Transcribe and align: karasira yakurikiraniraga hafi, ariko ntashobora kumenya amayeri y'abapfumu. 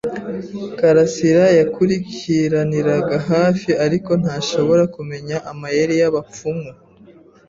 karasira 0.79 1.45
yakurikiraniraga 1.59 3.17
hafi, 3.29 3.69
ariko 3.85 4.11
ntashobora 4.21 4.83
kumenya 4.95 5.37
amayeri 5.51 5.93
y'abapfumu. 6.01 6.71